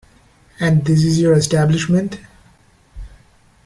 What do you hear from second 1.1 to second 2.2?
your establishment?